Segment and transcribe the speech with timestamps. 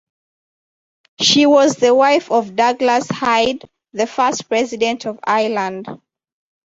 [1.21, 5.85] She was the wife of Douglas Hyde, the first President of Ireland.